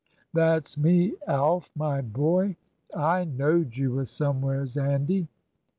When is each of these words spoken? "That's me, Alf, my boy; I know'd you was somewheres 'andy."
"That's 0.33 0.79
me, 0.79 1.13
Alf, 1.27 1.69
my 1.75 2.01
boy; 2.01 2.55
I 2.95 3.23
know'd 3.23 3.77
you 3.77 3.91
was 3.91 4.09
somewheres 4.09 4.75
'andy." 4.75 5.27